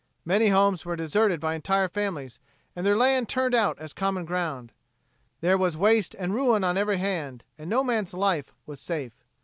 Many 0.25 0.47
homes 0.47 0.83
were 0.83 0.95
deserted 0.95 1.39
by 1.39 1.53
entire 1.53 1.87
families 1.87 2.39
and 2.75 2.83
their 2.83 2.97
land 2.97 3.29
turned 3.29 3.53
out 3.53 3.77
as 3.77 3.93
common 3.93 4.25
ground. 4.25 4.71
There 5.41 5.59
was 5.59 5.77
waste 5.77 6.15
and 6.17 6.33
ruin 6.33 6.63
on 6.63 6.75
every 6.75 6.97
hand, 6.97 7.43
and 7.55 7.69
no 7.69 7.83
man's 7.83 8.15
life 8.15 8.51
was 8.65 8.79
safe. 8.81 9.23